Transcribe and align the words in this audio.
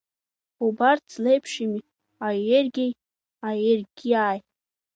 Убарҭ 0.65 1.03
злеиԥшыми 1.15 1.81
аергьгьеи 2.25 2.91
аергьааи? 3.47 4.39